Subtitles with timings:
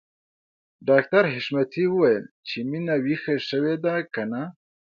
[0.89, 4.43] ډاکټر حشمتي وويل چې مينه ويښه شوې ده که نه